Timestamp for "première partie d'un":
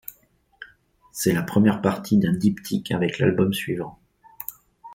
1.43-2.33